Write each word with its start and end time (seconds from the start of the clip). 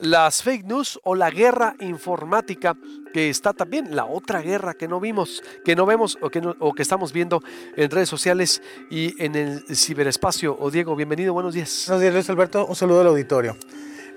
las 0.00 0.42
fake 0.42 0.64
news 0.64 0.98
o 1.02 1.14
la 1.14 1.30
guerra 1.30 1.74
informática, 1.80 2.76
que 3.12 3.30
está 3.30 3.52
también 3.52 3.94
la 3.96 4.04
otra 4.04 4.40
guerra 4.40 4.74
que 4.74 4.88
no 4.88 5.00
vimos, 5.00 5.42
que 5.64 5.74
no 5.74 5.86
vemos 5.86 6.18
o 6.20 6.30
que, 6.30 6.40
o 6.58 6.72
que 6.72 6.82
estamos 6.82 7.12
viendo 7.12 7.42
en 7.76 7.90
redes 7.90 8.08
sociales 8.08 8.62
y 8.90 9.22
en 9.22 9.34
el 9.34 9.64
ciberespacio. 9.76 10.56
O 10.58 10.70
Diego, 10.70 10.94
bienvenido, 10.96 11.32
buenos 11.32 11.54
días. 11.54 11.84
Buenos 11.86 12.02
días, 12.02 12.14
Luis 12.14 12.30
Alberto. 12.30 12.66
Un 12.66 12.76
saludo 12.76 13.00
al 13.00 13.08
auditorio. 13.08 13.56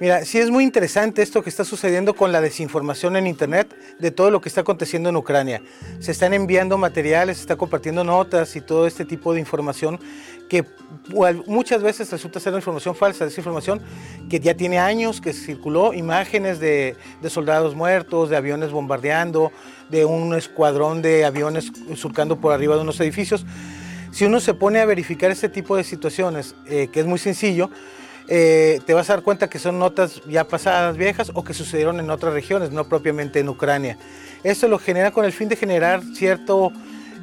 Mira, 0.02 0.26
sí 0.26 0.40
es 0.40 0.50
muy 0.50 0.64
interesante 0.64 1.22
esto 1.22 1.44
que 1.44 1.52
está 1.52 1.64
sucediendo 1.64 2.16
con 2.16 2.32
la 2.32 2.42
desinformación 2.42 3.18
en 3.18 3.28
Internet 3.28 3.76
de 4.00 4.10
todo 4.10 4.32
lo 4.32 4.42
que 4.42 4.50
está 4.50 4.62
aconteciendo 4.62 5.10
en 5.10 5.16
Ucrania. 5.16 5.62
Se 6.00 6.12
están 6.12 6.34
enviando 6.34 6.76
materiales, 6.80 7.38
se 7.38 7.42
está 7.42 7.56
compartiendo 7.56 8.04
notas 8.04 8.56
y 8.56 8.62
todo 8.62 8.88
este 8.88 9.06
tipo 9.06 9.32
de 9.32 9.40
información 9.40 10.00
que 10.50 10.66
muchas 11.46 11.84
veces 11.84 12.10
resulta 12.10 12.40
ser 12.40 12.56
información 12.56 12.96
falsa, 12.96 13.26
desinformación 13.26 13.80
que 14.28 14.40
ya 14.40 14.56
tiene 14.56 14.80
años, 14.80 15.22
que 15.22 15.34
circuló 15.34 15.94
imágenes 15.94 16.60
de, 16.60 16.96
de 17.22 17.30
soldados 17.30 17.76
muertos, 17.76 18.32
de 18.32 18.38
aviones 18.38 18.72
bombardeando, 18.72 19.52
de 19.92 20.06
un 20.06 20.34
escuadrón 20.34 21.04
de 21.04 21.26
aviones 21.26 21.72
surcando 21.96 22.42
por 22.42 22.54
arriba 22.54 22.76
de 22.76 22.82
unos 22.82 23.00
edificios. 23.02 23.46
Si 24.12 24.26
uno 24.26 24.40
se 24.40 24.56
pone 24.56 24.80
a 24.80 24.86
verificar 24.86 25.30
este 25.30 25.48
tipo 25.48 25.78
de 25.78 25.84
situaciones, 25.84 26.56
eh, 26.66 26.90
que 26.92 27.02
es 27.02 27.06
muy 27.06 27.20
sencillo, 27.20 27.70
eh, 28.28 28.80
te 28.86 28.94
vas 28.94 29.10
a 29.10 29.14
dar 29.14 29.24
cuenta 29.24 29.50
que 29.50 29.60
son 29.60 29.80
notas 29.80 30.22
ya 30.28 30.48
pasadas, 30.48 30.98
viejas, 30.98 31.32
o 31.34 31.44
que 31.44 31.54
sucedieron 31.54 32.00
en 32.00 32.10
otras 32.10 32.34
regiones, 32.34 32.72
no 32.72 32.86
propiamente 32.86 33.40
en 33.40 33.50
Ucrania. 33.50 33.98
Esto 34.44 34.68
lo 34.68 34.80
genera 34.80 35.12
con 35.12 35.26
el 35.26 35.32
fin 35.32 35.50
de 35.50 35.56
generar 35.56 36.02
cierta 36.16 36.54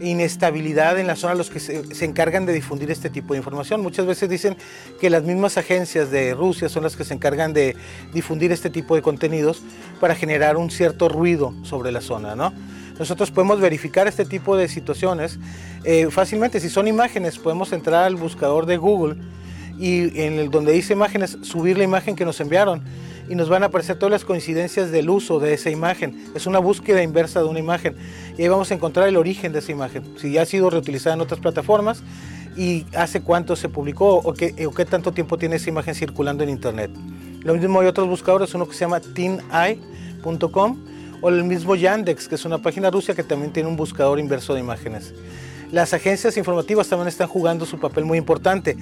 inestabilidad 0.00 0.98
en 0.98 1.06
la 1.06 1.16
zona 1.16 1.34
los 1.34 1.50
que 1.50 1.60
se, 1.60 2.04
encargan 2.04 2.46
de 2.46 2.52
difundir 2.52 2.90
este 2.90 3.10
tipo 3.10 3.34
de 3.34 3.38
información. 3.38 3.80
Muchas 3.80 4.06
veces 4.06 4.28
dicen 4.28 4.56
que 5.00 5.10
las 5.10 5.24
mismas 5.24 5.58
agencias 5.58 6.10
de 6.10 6.34
Rusia 6.34 6.68
son 6.68 6.84
las 6.84 6.96
que 6.96 7.04
se 7.04 7.14
encargan 7.14 7.52
de 7.52 7.76
difundir 8.12 8.52
este 8.52 8.70
tipo 8.70 8.94
de 8.94 9.02
contenidos 9.02 9.62
para 10.00 10.14
generar 10.14 10.56
un 10.56 10.70
cierto 10.70 11.08
ruido 11.08 11.54
sobre 11.62 11.92
la 11.92 12.00
zona, 12.00 12.34
¿no? 12.36 12.52
Nosotros 12.98 13.30
podemos 13.30 13.60
verificar 13.60 14.08
este 14.08 14.24
tipo 14.24 14.56
de 14.56 14.66
situaciones 14.68 15.38
eh, 15.84 16.08
fácilmente. 16.10 16.58
Si 16.58 16.68
son 16.68 16.88
imágenes, 16.88 17.38
podemos 17.38 17.72
entrar 17.72 18.04
al 18.04 18.16
buscador 18.16 18.66
de 18.66 18.76
Google 18.76 19.16
y 19.78 20.20
en 20.20 20.50
donde 20.50 20.72
dice 20.72 20.92
imágenes, 20.92 21.38
subir 21.42 21.78
la 21.78 21.84
imagen 21.84 22.16
que 22.16 22.24
nos 22.24 22.40
enviaron 22.40 22.82
y 23.28 23.34
nos 23.34 23.48
van 23.48 23.62
a 23.62 23.66
aparecer 23.66 23.96
todas 23.96 24.10
las 24.10 24.24
coincidencias 24.24 24.90
del 24.90 25.10
uso 25.10 25.38
de 25.38 25.54
esa 25.54 25.70
imagen. 25.70 26.24
Es 26.34 26.46
una 26.46 26.58
búsqueda 26.58 27.02
inversa 27.02 27.40
de 27.40 27.46
una 27.46 27.58
imagen 27.58 27.94
y 28.36 28.42
ahí 28.42 28.48
vamos 28.48 28.70
a 28.70 28.74
encontrar 28.74 29.08
el 29.08 29.16
origen 29.16 29.52
de 29.52 29.60
esa 29.60 29.72
imagen, 29.72 30.02
si 30.16 30.32
ya 30.32 30.42
ha 30.42 30.46
sido 30.46 30.70
reutilizada 30.70 31.14
en 31.14 31.20
otras 31.20 31.40
plataformas 31.40 32.02
y 32.56 32.86
hace 32.96 33.20
cuánto 33.20 33.54
se 33.54 33.68
publicó 33.68 34.16
o 34.16 34.32
qué, 34.32 34.66
o 34.66 34.72
qué 34.72 34.84
tanto 34.84 35.12
tiempo 35.12 35.38
tiene 35.38 35.56
esa 35.56 35.68
imagen 35.68 35.94
circulando 35.94 36.42
en 36.42 36.50
internet. 36.50 36.90
Lo 37.42 37.54
mismo 37.54 37.80
hay 37.80 37.86
otros 37.86 38.08
buscadores, 38.08 38.52
uno 38.54 38.66
que 38.66 38.74
se 38.74 38.80
llama 38.80 39.00
teeneye.com 39.00 40.78
o 41.20 41.28
el 41.28 41.44
mismo 41.44 41.76
Yandex, 41.76 42.28
que 42.28 42.34
es 42.34 42.44
una 42.44 42.58
página 42.58 42.90
rusa 42.90 43.14
que 43.14 43.22
también 43.22 43.52
tiene 43.52 43.68
un 43.68 43.76
buscador 43.76 44.18
inverso 44.18 44.54
de 44.54 44.60
imágenes. 44.60 45.14
Las 45.70 45.92
agencias 45.92 46.36
informativas 46.38 46.88
también 46.88 47.08
están 47.08 47.28
jugando 47.28 47.66
su 47.66 47.78
papel 47.78 48.04
muy 48.04 48.16
importante. 48.16 48.76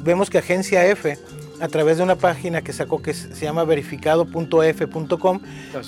vemos 0.00 0.30
que 0.30 0.38
Agencia 0.38 0.84
F, 0.86 1.16
a 1.60 1.68
través 1.68 1.98
de 1.98 2.02
una 2.02 2.16
página 2.16 2.62
que 2.62 2.72
sacó 2.72 3.00
que 3.00 3.14
se 3.14 3.44
llama 3.44 3.64
verificado.f.com, 3.64 5.40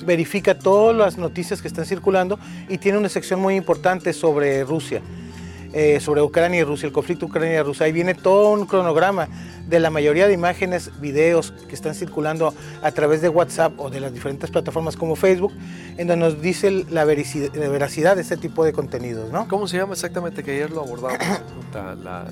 verifica 0.04 0.58
todas 0.58 0.96
las 0.96 1.18
noticias 1.18 1.60
que 1.60 1.68
están 1.68 1.84
circulando 1.84 2.38
y 2.68 2.78
tiene 2.78 2.98
una 2.98 3.08
sección 3.08 3.40
muy 3.40 3.56
importante 3.56 4.12
sobre 4.12 4.62
Rusia. 4.64 5.02
Eh, 5.72 6.00
sobre 6.00 6.20
Ucrania 6.20 6.60
y 6.60 6.64
Rusia, 6.64 6.88
el 6.88 6.92
conflicto 6.92 7.26
Ucrania-Rusia. 7.26 7.86
Ahí 7.86 7.92
viene 7.92 8.14
todo 8.14 8.50
un 8.50 8.66
cronograma 8.66 9.28
de 9.70 9.80
la 9.80 9.90
mayoría 9.90 10.26
de 10.26 10.34
imágenes, 10.34 10.90
videos 11.00 11.54
que 11.68 11.74
están 11.74 11.94
circulando 11.94 12.52
a 12.82 12.90
través 12.90 13.22
de 13.22 13.28
WhatsApp 13.28 13.72
o 13.78 13.88
de 13.88 14.00
las 14.00 14.12
diferentes 14.12 14.50
plataformas 14.50 14.96
como 14.96 15.16
Facebook, 15.16 15.52
en 15.96 16.08
donde 16.08 16.26
nos 16.26 16.42
dice 16.42 16.84
la 16.90 17.04
veracidad, 17.04 18.16
de 18.16 18.22
este 18.22 18.36
tipo 18.36 18.64
de 18.64 18.72
contenidos. 18.72 19.30
¿no? 19.30 19.46
¿Cómo 19.48 19.68
se 19.68 19.76
llama 19.76 19.92
exactamente 19.92 20.42
que 20.42 20.50
ayer 20.50 20.70
lo 20.70 20.82
abordamos? 20.82 21.18
la, 22.02 22.26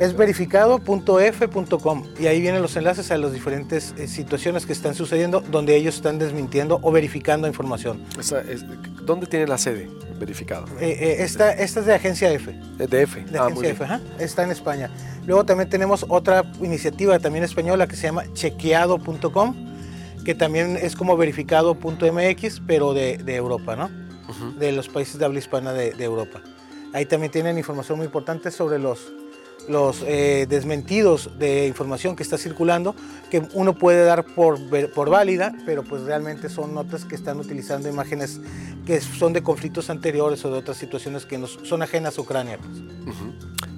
es 0.00 0.16
verificado.f.com 0.16 2.04
y 2.18 2.26
ahí 2.26 2.40
vienen 2.40 2.62
los 2.62 2.76
enlaces 2.76 3.10
a 3.10 3.18
las 3.18 3.32
diferentes 3.32 3.94
eh, 3.98 4.08
situaciones 4.08 4.64
que 4.64 4.72
están 4.72 4.94
sucediendo 4.94 5.40
donde 5.40 5.76
ellos 5.76 5.96
están 5.96 6.18
desmintiendo 6.18 6.78
o 6.82 6.90
verificando 6.90 7.46
información. 7.46 8.02
¿Dónde 9.08 9.26
tiene 9.26 9.46
la 9.46 9.56
sede? 9.56 9.88
verificado. 10.18 10.66
Eh, 10.80 10.98
eh, 11.00 11.16
esta, 11.20 11.52
esta 11.52 11.80
es 11.80 11.86
de 11.86 11.94
Agencia 11.94 12.30
F. 12.30 12.52
De 12.52 13.02
F. 13.02 13.24
De 13.24 13.38
ah, 13.38 13.46
Agencia 13.46 13.70
F, 13.70 13.86
está 14.18 14.42
en 14.42 14.50
España. 14.50 14.90
Luego 15.26 15.44
también 15.44 15.70
tenemos 15.70 16.04
otra 16.08 16.44
iniciativa 16.60 17.18
también 17.18 17.44
española 17.44 17.86
que 17.86 17.96
se 17.96 18.08
llama 18.08 18.24
chequeado.com, 18.34 19.54
que 20.24 20.34
también 20.34 20.76
es 20.76 20.96
como 20.96 21.16
verificado.mx, 21.16 22.60
pero 22.66 22.92
de, 22.92 23.18
de, 23.18 23.36
Europa, 23.36 23.76
¿no? 23.76 23.90
De 24.58 24.72
los 24.72 24.88
países 24.88 25.18
de 25.18 25.24
habla 25.24 25.38
hispana 25.38 25.72
de, 25.72 25.92
de 25.92 26.04
Europa. 26.04 26.42
Ahí 26.92 27.06
también 27.06 27.30
tienen 27.30 27.56
información 27.56 27.98
muy 27.98 28.06
importante 28.06 28.50
sobre 28.50 28.78
los 28.78 29.12
los 29.68 30.02
eh, 30.06 30.46
desmentidos 30.48 31.30
de 31.38 31.66
información 31.66 32.16
que 32.16 32.22
está 32.22 32.38
circulando, 32.38 32.94
que 33.30 33.46
uno 33.54 33.74
puede 33.74 34.04
dar 34.04 34.24
por, 34.24 34.58
por 34.92 35.10
válida, 35.10 35.54
pero 35.66 35.84
pues 35.84 36.02
realmente 36.02 36.48
son 36.48 36.74
notas 36.74 37.04
que 37.04 37.14
están 37.14 37.38
utilizando 37.38 37.88
imágenes 37.88 38.40
que 38.86 39.00
son 39.00 39.32
de 39.32 39.42
conflictos 39.42 39.90
anteriores 39.90 40.44
o 40.44 40.50
de 40.50 40.58
otras 40.58 40.76
situaciones 40.76 41.26
que 41.26 41.38
nos, 41.38 41.58
son 41.62 41.82
ajenas 41.82 42.18
a 42.18 42.22
Ucrania. 42.22 42.58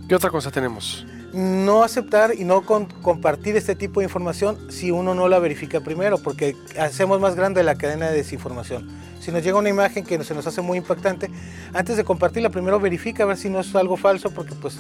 ¿Qué 0.09 0.15
otra 0.15 0.31
cosa 0.31 0.51
tenemos? 0.51 1.05
No 1.33 1.85
aceptar 1.85 2.35
y 2.37 2.45
no 2.45 2.63
compartir 2.63 3.57
este 3.57 3.77
tipo 3.77 4.01
de 4.01 4.07
información 4.07 4.59
si 4.71 4.91
uno 4.91 5.15
no 5.15 5.29
la 5.29 5.39
verifica 5.39 5.81
primero, 5.81 6.19
porque 6.19 6.57
hacemos 6.79 7.21
más 7.21 7.37
grande 7.37 7.63
la 7.63 7.77
cadena 7.77 8.11
de 8.11 8.17
desinformación. 8.17 8.89
Si 9.21 9.31
nos 9.31 9.45
llega 9.45 9.59
una 9.59 9.69
imagen 9.69 10.05
que 10.05 10.23
se 10.25 10.35
nos 10.35 10.47
hace 10.47 10.61
muy 10.61 10.79
impactante, 10.79 11.31
antes 11.73 11.97
de 11.97 12.05
compartirla, 12.05 12.51
primero 12.51 12.81
verifica 12.81 13.23
a 13.23 13.27
ver 13.27 13.37
si 13.37 13.49
no 13.49 13.61
es 13.61 13.75
algo 13.77 13.97
falso, 13.97 14.31
porque 14.33 14.55
pues 14.55 14.79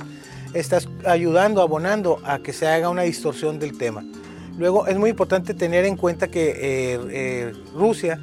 estás 0.54 0.88
ayudando, 1.06 1.62
abonando 1.62 2.18
a 2.24 2.40
que 2.40 2.52
se 2.52 2.66
haga 2.66 2.88
una 2.88 3.02
distorsión 3.02 3.58
del 3.58 3.78
tema. 3.78 4.02
Luego 4.58 4.86
es 4.86 4.98
muy 4.98 5.10
importante 5.10 5.54
tener 5.54 5.84
en 5.84 5.96
cuenta 5.96 6.28
que 6.28 6.50
eh, 6.50 7.00
eh, 7.10 7.52
Rusia 7.74 8.18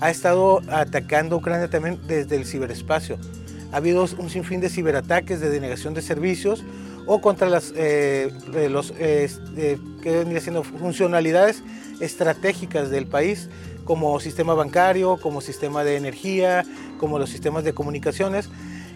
ha 0.00 0.10
estado 0.10 0.62
atacando 0.70 1.36
a 1.36 1.38
Ucrania 1.38 1.68
también 1.68 1.98
desde 2.06 2.36
el 2.36 2.46
ciberespacio. 2.46 3.18
Ha 3.72 3.78
habido 3.78 4.06
un 4.18 4.30
sinfín 4.30 4.60
de 4.60 4.68
ciberataques, 4.68 5.40
de 5.40 5.50
denegación 5.50 5.94
de 5.94 6.02
servicios 6.02 6.62
o 7.06 7.20
contra 7.20 7.48
las 7.48 7.72
eh, 7.76 8.30
los, 8.70 8.92
que 8.92 10.40
siendo 10.40 10.62
funcionalidades 10.62 11.62
estratégicas 12.00 12.90
del 12.90 13.06
país 13.06 13.48
como 13.84 14.18
sistema 14.20 14.54
bancario, 14.54 15.18
como 15.18 15.40
sistema 15.40 15.84
de 15.84 15.96
energía, 15.96 16.64
como 16.98 17.18
los 17.18 17.30
sistemas 17.30 17.64
de 17.64 17.74
comunicaciones 17.74 18.48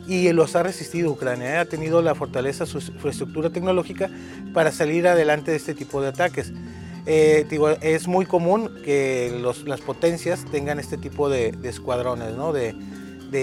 y 0.09 0.33
los 0.33 0.57
ha 0.57 0.63
resistido 0.63 1.11
Ucrania. 1.11 1.55
¿eh? 1.55 1.59
Ha 1.59 1.67
tenido 1.67 2.01
la 2.01 2.15
fortaleza, 2.15 2.65
su 2.65 2.79
infraestructura 2.79 3.51
tecnológica 3.51 4.11
para 4.55 4.73
salir 4.73 5.07
adelante 5.07 5.51
de 5.51 5.59
este 5.59 5.75
tipo 5.75 6.01
de 6.01 6.09
ataques. 6.09 6.53
Eh, 7.07 7.47
es 7.83 8.09
muy 8.09 8.27
común 8.27 8.71
que 8.85 9.39
las 9.67 9.81
potencias 9.81 10.45
tengan 10.51 10.79
este 10.79 10.97
tipo 10.97 11.29
de, 11.29 11.57
escuadrones, 11.63 12.35
¿no? 12.35 12.53
de, 12.53 12.75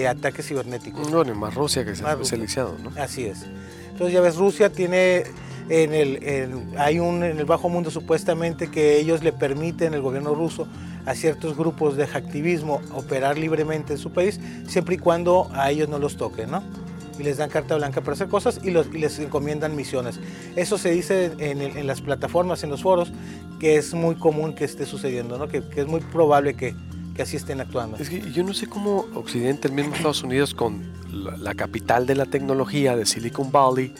ataques 0.08 0.46
cibernéticos. 0.46 1.10
No, 1.10 1.22
ni 1.24 1.32
más 1.32 1.54
Rusia 1.54 1.84
que 1.84 1.94
se 1.94 2.04
ha 2.04 2.12
especializado. 2.12 2.76
¿no? 2.82 2.90
Así 3.00 3.24
es. 3.24 3.46
Entonces 3.96 4.12
ya 4.12 4.20
ves, 4.20 4.36
Rusia 4.36 4.70
tiene 4.70 5.24
en 5.70 5.94
el, 5.94 6.20
hay 6.76 6.98
un 6.98 7.24
en 7.24 7.38
el 7.38 7.46
bajo 7.46 7.70
mundo 7.70 7.90
supuestamente 7.90 8.70
que 8.70 8.98
ellos 8.98 9.24
le 9.24 9.32
permiten, 9.32 9.94
el 9.94 10.02
gobierno 10.02 10.34
ruso, 10.34 10.68
a 11.06 11.14
ciertos 11.14 11.56
grupos 11.56 11.96
de 11.96 12.06
hacktivismo 12.06 12.82
operar 12.94 13.38
libremente 13.38 13.94
en 13.94 13.98
su 13.98 14.12
país, 14.12 14.38
siempre 14.68 14.96
y 14.96 14.98
cuando 14.98 15.48
a 15.54 15.70
ellos 15.70 15.88
no 15.88 15.98
los 15.98 16.18
toquen, 16.18 16.50
¿no? 16.50 16.62
Y 17.18 17.22
les 17.22 17.38
dan 17.38 17.48
carta 17.48 17.74
blanca 17.74 18.02
para 18.02 18.12
hacer 18.12 18.28
cosas 18.28 18.60
y, 18.62 18.70
les 18.70 19.18
encomiendan 19.18 19.74
misiones. 19.74 20.20
Eso 20.56 20.76
se 20.76 20.90
dice 20.90 21.32
en, 21.38 21.86
las 21.86 22.02
plataformas, 22.02 22.64
en 22.64 22.68
los 22.68 22.82
foros, 22.82 23.10
que 23.58 23.76
es 23.76 23.94
muy 23.94 24.16
común 24.16 24.54
que 24.54 24.66
esté 24.66 24.84
sucediendo, 24.84 25.38
¿no? 25.38 25.48
Que, 25.48 25.62
es 25.74 25.86
muy 25.86 26.00
probable 26.00 26.52
que, 26.52 26.74
que, 27.16 27.22
así 27.22 27.36
estén 27.36 27.60
actuando. 27.60 27.96
Es 27.96 28.08
que 28.08 28.20
yo 28.32 28.44
no 28.44 28.54
sé 28.54 28.66
cómo 28.66 29.06
Occidente, 29.14 29.68
el 29.68 29.74
mismo 29.74 29.94
Estados 29.94 30.22
Unidos, 30.22 30.54
con 30.54 30.84
la, 31.12 31.54
capital 31.54 32.06
de 32.06 32.14
la 32.14 32.26
tecnología, 32.26 32.96
de 32.96 33.06
Silicon 33.06 33.50
Valley, 33.50 33.94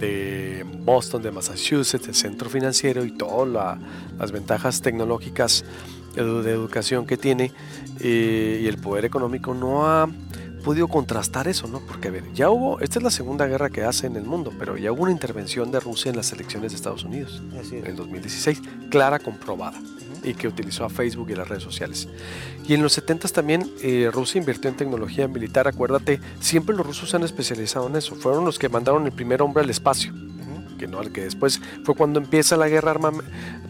de 0.00 0.64
Boston, 0.84 1.22
de 1.22 1.30
Massachusetts, 1.30 2.06
el 2.08 2.14
centro 2.14 2.50
financiero 2.50 3.04
y 3.04 3.12
todas 3.12 3.78
las 4.18 4.32
ventajas 4.32 4.80
tecnológicas 4.80 5.64
de 6.14 6.50
educación 6.50 7.06
que 7.06 7.16
tiene 7.16 7.52
eh, 8.00 8.60
y 8.62 8.66
el 8.66 8.78
poder 8.78 9.04
económico 9.04 9.54
no 9.54 9.86
ha 9.86 10.08
podido 10.64 10.88
contrastar 10.88 11.48
eso, 11.48 11.68
¿no? 11.68 11.80
Porque, 11.80 12.08
a 12.08 12.10
ver, 12.10 12.24
ya 12.34 12.50
hubo, 12.50 12.80
esta 12.80 12.98
es 12.98 13.02
la 13.02 13.10
segunda 13.10 13.46
guerra 13.46 13.70
que 13.70 13.84
hace 13.84 14.06
en 14.06 14.16
el 14.16 14.24
mundo, 14.24 14.52
pero 14.58 14.76
ya 14.76 14.92
hubo 14.92 15.04
una 15.04 15.12
intervención 15.12 15.70
de 15.70 15.80
Rusia 15.80 16.10
en 16.10 16.16
las 16.16 16.32
elecciones 16.32 16.72
de 16.72 16.76
Estados 16.76 17.04
Unidos 17.04 17.40
en 17.72 17.86
el 17.86 17.96
2016, 17.96 18.60
clara, 18.90 19.18
comprobada, 19.18 19.80
y 20.22 20.34
que 20.34 20.48
utilizó 20.48 20.84
a 20.84 20.88
Facebook 20.88 21.30
y 21.30 21.34
las 21.34 21.48
redes 21.48 21.62
sociales. 21.62 22.08
Y 22.66 22.74
en 22.74 22.82
los 22.82 22.92
70 22.92 23.28
también 23.28 23.70
eh, 23.82 24.10
Rusia 24.12 24.38
invirtió 24.38 24.70
en 24.70 24.76
tecnología 24.76 25.26
militar, 25.28 25.68
acuérdate, 25.68 26.20
siempre 26.40 26.76
los 26.76 26.86
rusos 26.86 27.10
se 27.10 27.16
han 27.16 27.22
especializado 27.22 27.86
en 27.88 27.96
eso, 27.96 28.14
fueron 28.14 28.44
los 28.44 28.58
que 28.58 28.68
mandaron 28.68 29.06
el 29.06 29.12
primer 29.12 29.42
hombre 29.42 29.62
al 29.62 29.70
espacio. 29.70 30.12
que, 30.78 30.86
no, 30.86 31.00
que 31.00 31.22
después 31.22 31.60
fue 31.84 31.94
cuando 31.94 32.20
empieza 32.20 32.56
la 32.56 32.68
guerra 32.68 32.94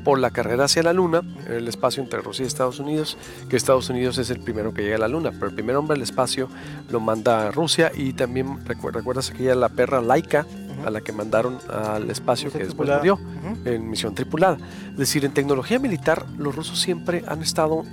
por 0.04 0.18
la 0.18 0.30
carrera 0.30 0.64
hacia 0.64 0.82
la 0.82 0.92
Luna, 0.92 1.22
en 1.46 1.52
el 1.52 1.68
espacio 1.68 2.02
entre 2.02 2.20
Rusia 2.20 2.44
y 2.44 2.46
Estados 2.46 2.80
Unidos, 2.80 3.16
que 3.48 3.56
Estados 3.56 3.88
Unidos 3.88 4.18
es 4.18 4.30
el 4.30 4.40
primero 4.40 4.74
que 4.74 4.82
llega 4.82 4.96
a 4.96 5.00
la 5.00 5.08
Luna, 5.08 5.30
pero 5.32 5.46
el 5.46 5.54
primer 5.54 5.76
hombre 5.76 5.96
al 5.96 6.02
espacio 6.02 6.48
lo 6.90 7.00
manda 7.00 7.50
Rusia 7.50 7.92
y 7.94 8.12
también 8.12 8.58
recuerdas 8.66 9.30
aquella 9.30 9.54
la 9.54 9.68
perra 9.68 10.00
Laika, 10.00 10.46
a 10.84 10.90
la 10.90 11.00
que 11.00 11.12
mandaron 11.12 11.58
al 11.68 12.10
espacio 12.10 12.50
que 12.50 12.58
después 12.58 12.88
murió 12.88 13.18
en 13.64 13.88
misión 13.88 14.14
tripulada. 14.14 14.58
Es 14.92 14.96
decir, 14.96 15.24
en 15.24 15.32
tecnología 15.32 15.78
militar 15.78 16.26
los 16.36 16.54
rusos 16.54 16.80
siempre 16.80 17.24
han 17.26 17.42
estado 17.42 17.84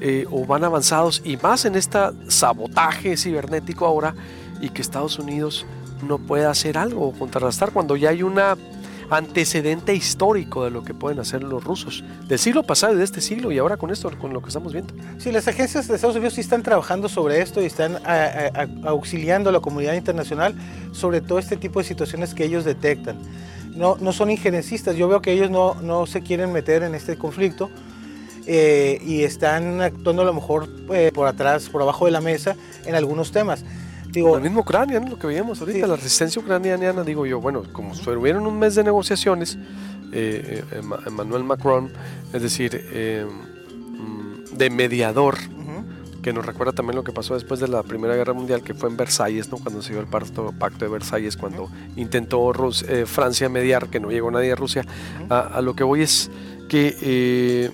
eh, 0.00 0.26
o 0.30 0.44
van 0.44 0.64
avanzados 0.64 1.22
y 1.24 1.36
más 1.38 1.64
en 1.64 1.74
este 1.74 1.98
sabotaje 2.28 3.16
cibernético 3.16 3.86
ahora 3.86 4.14
y 4.60 4.68
que 4.68 4.82
Estados 4.82 5.18
Unidos 5.18 5.66
no 6.06 6.18
puede 6.18 6.44
hacer 6.44 6.76
algo 6.76 7.08
o 7.08 7.12
contrarrestar 7.12 7.72
cuando 7.72 7.96
ya 7.96 8.10
hay 8.10 8.22
un 8.22 8.38
antecedente 9.10 9.94
histórico 9.94 10.64
de 10.64 10.70
lo 10.70 10.82
que 10.82 10.94
pueden 10.94 11.18
hacer 11.18 11.42
los 11.42 11.62
rusos 11.62 12.04
del 12.28 12.38
siglo 12.38 12.62
pasado 12.62 12.94
y 12.94 12.98
de 12.98 13.04
este 13.04 13.20
siglo 13.20 13.52
y 13.52 13.58
ahora 13.58 13.76
con 13.76 13.90
esto, 13.90 14.10
con 14.18 14.32
lo 14.32 14.40
que 14.42 14.48
estamos 14.48 14.72
viendo. 14.72 14.94
Sí, 15.18 15.32
las 15.32 15.48
agencias 15.48 15.88
de 15.88 15.94
Estados 15.94 16.16
Unidos 16.16 16.34
sí 16.34 16.40
están 16.40 16.62
trabajando 16.62 17.08
sobre 17.08 17.40
esto 17.40 17.62
y 17.62 17.66
están 17.66 17.98
auxiliando 18.84 19.50
a 19.50 19.52
la 19.52 19.60
comunidad 19.60 19.94
internacional 19.94 20.54
sobre 20.92 21.20
todo 21.20 21.38
este 21.38 21.56
tipo 21.56 21.80
de 21.80 21.84
situaciones 21.84 22.34
que 22.34 22.44
ellos 22.44 22.64
detectan. 22.64 23.16
No, 23.74 23.96
no 24.00 24.12
son 24.12 24.30
injerencistas, 24.30 24.96
yo 24.96 25.06
veo 25.06 25.20
que 25.20 25.32
ellos 25.32 25.50
no, 25.50 25.74
no 25.82 26.06
se 26.06 26.22
quieren 26.22 26.52
meter 26.52 26.82
en 26.82 26.94
este 26.94 27.16
conflicto, 27.16 27.70
eh, 28.48 29.00
y 29.04 29.24
están 29.24 29.80
actuando 29.80 30.22
a 30.22 30.24
lo 30.24 30.32
mejor 30.32 30.68
eh, 30.94 31.10
por 31.12 31.26
atrás, 31.26 31.68
por 31.68 31.82
abajo 31.82 32.04
de 32.04 32.12
la 32.12 32.20
mesa 32.20 32.54
en 32.84 32.94
algunos 32.94 33.32
temas. 33.32 33.64
Digo, 34.16 34.34
el 34.34 34.42
mismo 34.42 34.62
Ucrania, 34.62 34.98
lo 34.98 35.18
que 35.18 35.26
veíamos 35.26 35.60
ahorita, 35.60 35.86
la 35.86 35.96
resistencia 35.96 36.40
ucraniana, 36.40 37.02
digo 37.02 37.26
yo, 37.26 37.38
bueno, 37.38 37.64
como 37.70 37.92
estuvieron 37.92 38.46
un 38.46 38.58
mes 38.58 38.74
de 38.74 38.82
negociaciones, 38.82 39.58
eh, 40.10 40.64
Emmanuel 41.04 41.44
Macron, 41.44 41.92
es 42.32 42.40
decir, 42.40 42.82
mm, 43.92 44.56
de 44.56 44.70
mediador, 44.70 45.36
que 46.22 46.32
nos 46.32 46.46
recuerda 46.46 46.72
también 46.72 46.96
lo 46.96 47.04
que 47.04 47.12
pasó 47.12 47.34
después 47.34 47.60
de 47.60 47.68
la 47.68 47.82
Primera 47.82 48.16
Guerra 48.16 48.32
Mundial, 48.32 48.62
que 48.62 48.72
fue 48.72 48.88
en 48.88 48.96
Versalles, 48.96 49.50
¿no? 49.50 49.58
cuando 49.58 49.82
se 49.82 49.92
dio 49.92 50.00
el 50.00 50.06
pacto, 50.06 50.50
pacto 50.58 50.86
de 50.86 50.90
Versalles, 50.90 51.36
cuando 51.36 51.68
intentó 51.96 52.54
Francia 53.04 53.50
mediar, 53.50 53.88
que 53.90 54.00
no 54.00 54.10
llegó 54.10 54.30
nadie 54.30 54.50
a 54.50 54.56
Rusia. 54.56 54.82
a, 55.28 55.60
lo 55.60 55.76
que 55.76 55.84
voy 55.84 56.00
es 56.00 56.30
que 56.70 57.70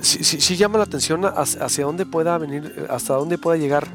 sí, 0.00 0.56
llama 0.56 0.78
la 0.78 0.84
atención 0.84 1.22
hacia 1.26 1.84
dónde 1.84 2.06
pueda 2.06 2.38
venir, 2.38 2.86
hasta 2.88 3.12
dónde 3.12 3.36
pueda 3.36 3.58
llegar 3.58 3.88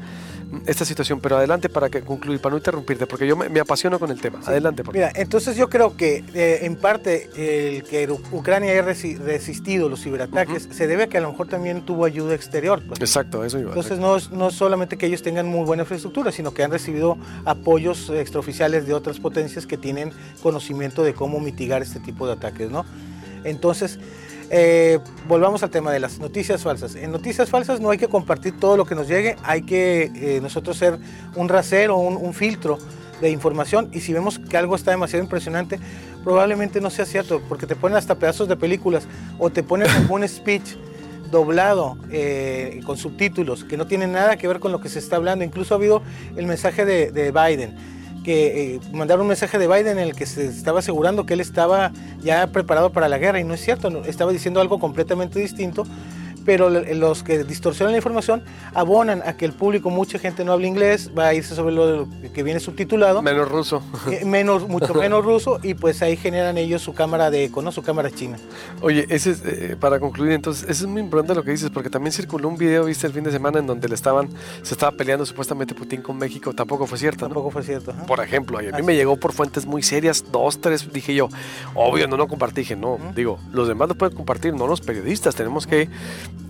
esta 0.66 0.84
situación, 0.84 1.20
pero 1.20 1.36
adelante 1.36 1.68
para 1.68 1.88
que 1.88 2.02
concluir, 2.02 2.40
para 2.40 2.52
no 2.52 2.58
interrumpirte, 2.58 3.06
porque 3.06 3.26
yo 3.26 3.36
me, 3.36 3.60
apasiono 3.60 3.98
con 3.98 4.10
el 4.10 4.20
tema. 4.20 4.40
Adelante. 4.44 4.82
Por 4.82 4.94
Mira, 4.94 5.12
entonces 5.14 5.56
yo 5.56 5.68
creo 5.68 5.96
que 5.96 6.24
eh, 6.34 6.60
en 6.62 6.76
parte 6.76 7.28
el 7.36 7.82
que 7.84 8.08
Ucrania 8.32 8.72
haya 8.72 8.82
resistido 8.82 9.88
los 9.88 10.02
ciberataques 10.02 10.68
se 10.70 10.86
debe 10.86 11.04
a 11.04 11.06
que 11.08 11.18
a 11.18 11.20
lo 11.20 11.30
mejor 11.30 11.48
también 11.48 11.82
tuvo 11.82 12.04
ayuda 12.04 12.34
exterior. 12.34 12.82
Pues. 12.86 13.00
Exacto, 13.00 13.44
eso 13.44 13.58
iba. 13.58 13.70
Entonces 13.70 13.98
no, 13.98 14.16
no 14.30 14.50
solamente 14.50 14.96
que 14.96 15.06
ellos 15.06 15.22
tengan 15.22 15.46
muy 15.46 15.64
buena 15.64 15.82
infraestructura, 15.82 16.32
sino 16.32 16.52
que 16.52 16.62
han 16.62 16.70
recibido 16.70 17.18
apoyos 17.44 18.10
extraoficiales 18.10 18.86
de 18.86 18.94
otras 18.94 19.20
potencias 19.20 19.66
que 19.66 19.76
tienen 19.76 20.12
conocimiento 20.42 21.02
de 21.02 21.14
cómo 21.14 21.40
mitigar 21.40 21.82
este 21.82 22.00
tipo 22.00 22.26
de 22.26 22.34
ataques, 22.34 22.70
¿no? 22.70 22.84
Entonces, 23.44 23.98
eh, 24.50 24.98
volvamos 25.26 25.62
al 25.62 25.70
tema 25.70 25.92
de 25.92 26.00
las 26.00 26.18
noticias 26.18 26.62
falsas. 26.62 26.94
En 26.94 27.12
noticias 27.12 27.50
falsas 27.50 27.80
no 27.80 27.90
hay 27.90 27.98
que 27.98 28.08
compartir 28.08 28.58
todo 28.58 28.76
lo 28.76 28.84
que 28.84 28.94
nos 28.94 29.08
llegue, 29.08 29.36
hay 29.42 29.62
que 29.62 30.10
eh, 30.14 30.40
nosotros 30.42 30.76
ser 30.76 30.98
un 31.34 31.48
rasero, 31.48 31.96
un, 31.96 32.16
un 32.16 32.34
filtro 32.34 32.78
de 33.20 33.30
información 33.30 33.90
y 33.92 34.00
si 34.00 34.12
vemos 34.12 34.38
que 34.38 34.56
algo 34.56 34.76
está 34.76 34.92
demasiado 34.92 35.22
impresionante, 35.22 35.78
probablemente 36.24 36.80
no 36.80 36.90
sea 36.90 37.04
cierto, 37.04 37.42
porque 37.48 37.66
te 37.66 37.76
ponen 37.76 37.98
hasta 37.98 38.14
pedazos 38.14 38.48
de 38.48 38.56
películas 38.56 39.06
o 39.38 39.50
te 39.50 39.62
ponen 39.62 39.88
un 40.08 40.26
speech 40.26 40.76
doblado 41.30 41.98
eh, 42.10 42.80
con 42.86 42.96
subtítulos 42.96 43.64
que 43.64 43.76
no 43.76 43.86
tienen 43.86 44.12
nada 44.12 44.36
que 44.36 44.48
ver 44.48 44.60
con 44.60 44.72
lo 44.72 44.80
que 44.80 44.88
se 44.88 44.98
está 44.98 45.16
hablando. 45.16 45.44
Incluso 45.44 45.74
ha 45.74 45.76
habido 45.76 46.02
el 46.36 46.46
mensaje 46.46 46.84
de, 46.84 47.10
de 47.10 47.32
Biden 47.32 47.97
que 48.28 48.74
eh, 48.74 48.80
mandaron 48.92 49.22
un 49.22 49.28
mensaje 49.28 49.56
de 49.56 49.66
Biden 49.66 49.96
en 49.96 50.00
el 50.00 50.14
que 50.14 50.26
se 50.26 50.48
estaba 50.48 50.80
asegurando 50.80 51.24
que 51.24 51.32
él 51.32 51.40
estaba 51.40 51.92
ya 52.22 52.46
preparado 52.48 52.92
para 52.92 53.08
la 53.08 53.16
guerra 53.16 53.40
y 53.40 53.44
no 53.44 53.54
es 53.54 53.60
cierto, 53.62 53.88
estaba 54.04 54.32
diciendo 54.32 54.60
algo 54.60 54.78
completamente 54.78 55.38
distinto 55.40 55.86
pero 56.48 56.70
los 56.70 57.22
que 57.22 57.44
distorsionan 57.44 57.92
la 57.92 57.98
información 57.98 58.42
abonan 58.72 59.22
a 59.26 59.36
que 59.36 59.44
el 59.44 59.52
público, 59.52 59.90
mucha 59.90 60.18
gente 60.18 60.46
no 60.46 60.52
habla 60.52 60.66
inglés, 60.66 61.10
va 61.16 61.26
a 61.26 61.34
irse 61.34 61.54
sobre 61.54 61.74
lo 61.74 62.08
que 62.32 62.42
viene 62.42 62.58
subtitulado. 62.58 63.20
Menos 63.20 63.50
ruso. 63.50 63.82
Eh, 64.08 64.24
menos, 64.24 64.66
mucho 64.66 64.94
menos 65.04 65.22
ruso, 65.22 65.60
y 65.62 65.74
pues 65.74 66.00
ahí 66.00 66.16
generan 66.16 66.56
ellos 66.56 66.80
su 66.80 66.94
cámara 66.94 67.30
de 67.30 67.44
eco, 67.44 67.60
¿no? 67.60 67.70
Su 67.70 67.82
cámara 67.82 68.10
china. 68.10 68.38
Oye, 68.80 69.04
ese 69.10 69.32
es, 69.32 69.42
eh, 69.44 69.76
para 69.78 70.00
concluir, 70.00 70.32
entonces, 70.32 70.62
eso 70.62 70.84
es 70.84 70.90
muy 70.90 71.02
importante 71.02 71.34
lo 71.34 71.44
que 71.44 71.50
dices, 71.50 71.68
porque 71.68 71.90
también 71.90 72.12
circuló 72.12 72.48
un 72.48 72.56
video, 72.56 72.86
viste, 72.86 73.06
el 73.06 73.12
fin 73.12 73.24
de 73.24 73.30
semana 73.30 73.58
en 73.58 73.66
donde 73.66 73.86
le 73.86 73.94
estaban, 73.94 74.30
se 74.62 74.72
estaba 74.72 74.96
peleando 74.96 75.26
supuestamente 75.26 75.74
Putin 75.74 76.00
con 76.00 76.16
México, 76.16 76.54
tampoco 76.54 76.86
fue 76.86 76.96
cierto, 76.96 77.26
Tampoco 77.26 77.50
fue 77.50 77.62
cierto. 77.62 77.92
Por 78.06 78.20
ejemplo, 78.20 78.58
a 78.58 78.62
mí 78.62 78.82
me 78.82 78.96
llegó 78.96 79.18
por 79.18 79.34
fuentes 79.34 79.66
muy 79.66 79.82
serias, 79.82 80.24
dos, 80.32 80.58
tres, 80.58 80.90
dije 80.90 81.14
yo, 81.14 81.28
obvio, 81.74 82.08
no 82.08 82.16
lo 82.16 82.26
compartí, 82.26 82.62
dije, 82.62 82.76
no, 82.76 82.98
digo, 83.14 83.38
los 83.52 83.68
demás 83.68 83.90
lo 83.90 83.96
pueden 83.96 84.16
compartir, 84.16 84.54
no 84.54 84.66
los 84.66 84.80
periodistas, 84.80 85.34
tenemos 85.34 85.66
que 85.66 85.90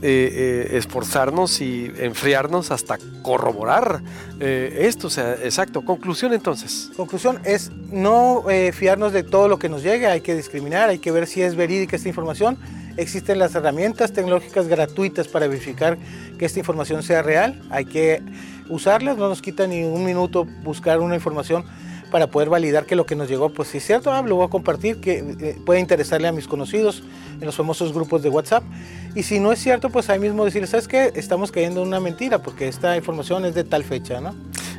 eh, 0.00 0.69
eh, 0.70 0.76
esforzarnos 0.76 1.61
y 1.61 1.93
enfriarnos 1.99 2.70
hasta 2.70 2.99
corroborar 3.23 4.00
eh, 4.38 4.82
esto. 4.82 5.08
O 5.08 5.11
sea, 5.11 5.32
exacto. 5.35 5.82
Conclusión 5.82 6.32
entonces. 6.32 6.90
Conclusión 6.96 7.40
es 7.44 7.73
no 7.90 8.44
fiarnos 8.73 9.12
de 9.12 9.25
todo 9.25 9.49
lo 9.49 9.58
que 9.58 9.69
nos 9.69 9.82
llegue, 9.82 10.06
hay 10.06 10.20
que 10.20 10.37
discriminar, 10.37 10.88
hay 10.88 10.99
que 10.99 11.11
ver 11.11 11.26
si 11.26 11.43
es 11.43 11.56
verídica 11.56 11.96
esta 11.96 12.08
información. 12.08 12.58
Existen 12.96 13.38
las 13.38 13.55
herramientas 13.55 14.12
tecnológicas 14.12 14.69
gratuitas 14.69 15.26
para 15.29 15.46
verificar 15.49 15.99
que 16.38 16.46
esta 16.46 16.58
información 16.61 17.02
sea 17.02 17.23
real. 17.23 17.61
Hay 17.70 17.85
que 17.85 18.23
usarlas, 18.69 19.17
no 19.17 19.29
nos 19.29 19.43
quita 19.43 19.67
ni 19.67 19.82
un 19.82 20.05
minuto 20.05 20.46
buscar 20.62 21.00
una 21.00 21.14
información 21.17 21.64
para 22.10 22.28
poder 22.28 22.49
validar 22.49 22.87
que 22.87 22.96
lo 22.96 23.06
que 23.06 23.14
nos 23.14 23.28
llegó, 23.28 23.50
pues 23.50 23.69
si 23.69 23.78
es 23.78 23.87
cierto, 23.87 24.12
ah, 24.12 24.22
lo 24.22 24.37
voy 24.37 24.46
a 24.46 24.49
compartir, 24.49 25.00
que 25.00 25.19
eh, 25.40 25.58
puede 25.64 25.81
interesarle 25.81 26.28
a 26.28 26.32
mis 26.32 26.49
conocidos 26.49 27.02
en 27.40 27.46
los 27.46 27.56
famosos 27.56 27.93
grupos 27.93 28.22
de 28.22 28.28
WhatsApp. 28.28 28.64
Y 29.14 29.22
si 29.22 29.40
no 29.40 29.52
es 29.52 29.58
cierto, 29.58 29.90
pues 29.90 30.10
ahí 30.10 30.19
mismo 30.19 30.44
decirles, 30.44 30.70
¿sabes 30.70 30.88
qué? 30.88 31.12
Estamos 31.14 31.52
cayendo 31.52 31.82
en 31.82 31.88
una 31.88 32.00
mentira 32.00 32.43
porque 32.43 32.69
esta 32.69 32.96
información 32.96 33.44
es 33.44 33.55
de 33.55 33.64
tal 33.64 33.84
fecha, 33.84 34.20
¿no? 34.20 34.34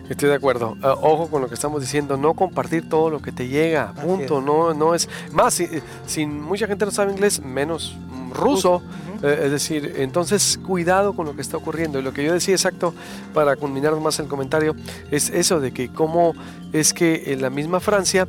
Estoy 0.09 0.29
de 0.29 0.35
acuerdo. 0.35 0.75
Ah, 0.81 0.95
ojo 0.99 1.27
con 1.29 1.41
lo 1.41 1.47
que 1.47 1.53
estamos 1.53 1.81
diciendo, 1.81 2.17
no 2.17 2.33
compartir 2.33 2.89
todo 2.89 3.09
lo 3.11 3.21
que 3.21 3.31
te 3.31 3.47
llega, 3.47 3.93
punto. 3.93 4.41
No, 4.41 4.73
no 4.73 4.95
es 4.95 5.07
más. 5.31 5.53
Si, 5.53 5.67
si, 6.07 6.25
mucha 6.25 6.65
gente 6.65 6.85
no 6.85 6.91
sabe 6.91 7.11
inglés, 7.11 7.41
menos 7.41 7.95
ruso. 8.33 8.81
Eh, 8.81 9.08
es 9.23 9.51
decir, 9.51 9.95
entonces 9.97 10.59
cuidado 10.65 11.13
con 11.13 11.25
lo 11.25 11.35
que 11.35 11.41
está 11.41 11.57
ocurriendo. 11.57 11.99
Y 11.99 12.01
lo 12.01 12.13
que 12.13 12.23
yo 12.23 12.33
decía 12.33 12.55
exacto 12.55 12.93
para 13.33 13.55
culminar 13.55 13.95
más 13.99 14.19
el 14.19 14.27
comentario 14.27 14.75
es 15.11 15.29
eso 15.29 15.59
de 15.59 15.71
que 15.71 15.89
cómo 15.89 16.33
es 16.73 16.93
que 16.93 17.33
en 17.33 17.41
la 17.41 17.49
misma 17.49 17.79
Francia 17.79 18.27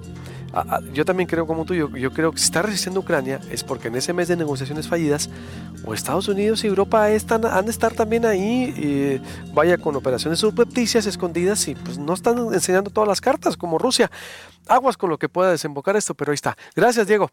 yo 0.93 1.05
también 1.05 1.29
creo 1.29 1.47
como 1.47 1.65
tú, 1.65 1.75
yo, 1.75 2.13
creo 2.13 2.33
que 2.33 2.39
si 2.39 2.45
está 2.45 2.63
resistiendo 2.63 3.01
Ucrania 3.01 3.41
es 3.51 3.63
porque 3.63 3.89
en 3.89 3.97
ese 3.97 4.13
mes 4.13 4.29
de 4.29 4.37
negociaciones 4.37 4.89
fallidas, 4.89 5.31
o 5.85 5.95
Estados 5.95 6.29
Unidos 6.29 6.65
y 6.65 6.67
Europa 6.67 7.09
están, 7.11 7.45
han 7.45 7.67
de 7.67 7.71
estar 7.71 7.95
también 7.95 8.27
ahí, 8.27 9.21
vaya 9.55 9.79
con 9.79 9.95
operaciones 9.97 10.41
subrepticias, 10.41 11.07
escondidas, 11.07 11.67
y 11.69 11.75
pues 11.75 11.99
no 11.99 12.15
están 12.15 12.53
enseñando 12.53 12.91
todas 12.91 13.09
las 13.09 13.21
cartas 13.21 13.57
como 13.57 13.79
Rusia. 13.79 14.11
Aguas 14.67 14.97
con 14.97 15.11
lo 15.11 15.19
que 15.19 15.29
pueda 15.29 15.51
desembocar 15.51 15.97
esto, 15.97 16.15
pero 16.15 16.33
ahí 16.33 16.37
está. 16.37 16.57
Gracias, 16.75 17.07
Diego. 17.07 17.31